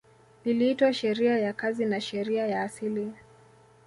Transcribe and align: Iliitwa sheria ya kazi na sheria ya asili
Iliitwa 0.45 0.93
sheria 0.93 1.39
ya 1.39 1.53
kazi 1.53 1.85
na 1.85 2.01
sheria 2.01 2.47
ya 2.47 2.61
asili 2.63 3.11